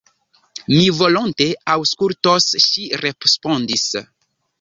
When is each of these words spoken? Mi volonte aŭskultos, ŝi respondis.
Mi 0.69 0.85
volonte 1.01 1.45
aŭskultos, 1.73 2.47
ŝi 2.69 2.87
respondis. 3.03 3.85